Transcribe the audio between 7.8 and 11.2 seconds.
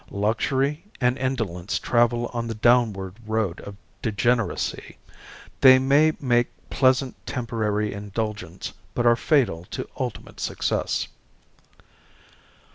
indulgence, but are fatal to ultimate success.